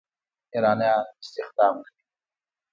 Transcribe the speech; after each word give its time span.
ایرانیان 0.53 1.05
استخدام 1.21 1.75
کړي. 1.85 2.01